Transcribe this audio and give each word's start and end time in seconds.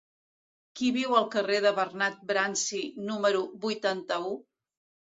Qui 0.79 0.89
viu 0.95 1.13
al 1.19 1.27
carrer 1.35 1.59
de 1.67 1.73
Bernat 1.81 2.19
Bransi 2.33 2.83
número 3.13 3.47
vuitanta-u? 3.69 4.39